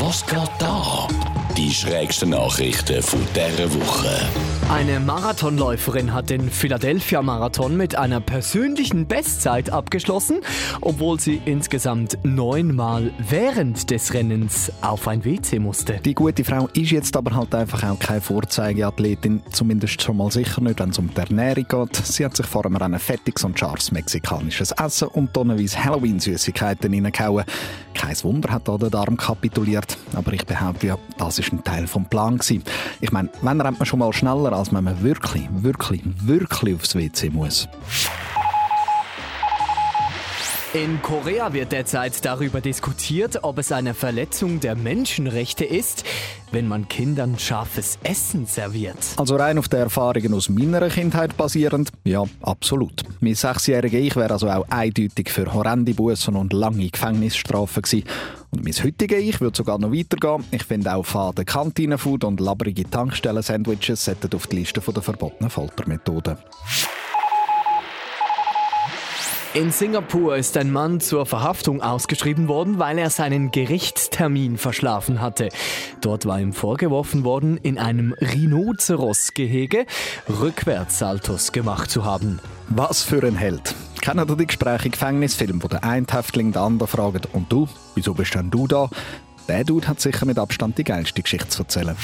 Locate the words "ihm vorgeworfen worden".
76.38-77.56